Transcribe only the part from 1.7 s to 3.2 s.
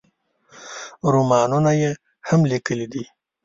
یې هم لیکلي دي.